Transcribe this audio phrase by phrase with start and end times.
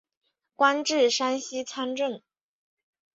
[0.55, 2.19] 官至山西参政。